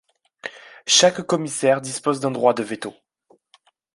Chaque 0.87 1.21
commissaire 1.21 1.79
dispose 1.79 2.19
d'un 2.19 2.31
droit 2.31 2.55
de 2.55 2.63
veto. 2.63 2.95